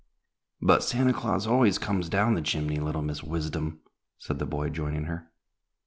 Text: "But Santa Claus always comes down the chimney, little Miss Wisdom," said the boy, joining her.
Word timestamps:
"But 0.63 0.83
Santa 0.83 1.13
Claus 1.13 1.45
always 1.45 1.77
comes 1.77 2.09
down 2.09 2.33
the 2.33 2.41
chimney, 2.41 2.77
little 2.77 3.03
Miss 3.03 3.21
Wisdom," 3.21 3.81
said 4.17 4.39
the 4.39 4.47
boy, 4.47 4.69
joining 4.71 5.03
her. 5.03 5.29